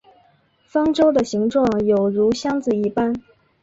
[0.65, 3.13] 方舟的形状有如箱子一般。